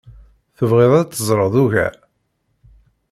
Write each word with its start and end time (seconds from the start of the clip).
Tebɣiḍ 0.57 0.93
ad 0.95 1.09
teẓreḍ 1.09 1.53
ugar? 1.63 1.95